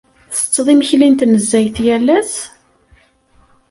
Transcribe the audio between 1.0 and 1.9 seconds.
n tnezzayt